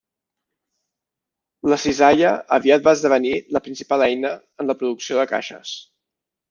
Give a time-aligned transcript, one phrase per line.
[1.73, 5.81] La cisalla aviat va esdevenir la principal eina en la producció de caixes.